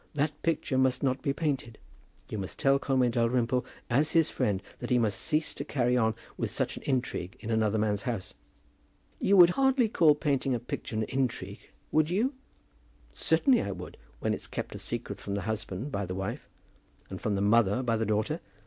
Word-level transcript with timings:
That 0.15 0.41
picture 0.41 0.79
must 0.79 1.03
not 1.03 1.21
be 1.21 1.31
painted. 1.31 1.77
You 2.27 2.39
must 2.39 2.57
tell 2.57 2.79
Conway 2.79 3.09
Dalrymple 3.09 3.63
as 3.87 4.13
his 4.13 4.31
friend 4.31 4.63
that 4.79 4.89
he 4.89 4.97
must 4.97 5.21
cease 5.21 5.53
to 5.53 5.63
carry 5.63 5.95
on 5.95 6.15
such 6.47 6.75
an 6.75 6.81
intrigue 6.87 7.37
in 7.39 7.51
another 7.51 7.77
man's 7.77 8.01
house." 8.01 8.33
"You 9.19 9.37
would 9.37 9.51
hardly 9.51 9.87
call 9.87 10.15
painting 10.15 10.55
a 10.55 10.59
picture 10.59 10.95
an 10.95 11.03
intrigue; 11.03 11.69
would 11.91 12.09
you?" 12.09 12.33
"Certainly 13.13 13.61
I 13.61 13.69
would 13.73 13.95
when 14.21 14.33
it's 14.33 14.47
kept 14.47 14.73
a 14.73 14.79
secret 14.79 15.19
from 15.19 15.35
the 15.35 15.41
husband 15.41 15.91
by 15.91 16.07
the 16.07 16.15
wife, 16.15 16.49
and 17.11 17.21
from 17.21 17.35
the 17.35 17.41
mother 17.41 17.83
by 17.83 17.95
the 17.95 18.03
daughter. 18.07 18.39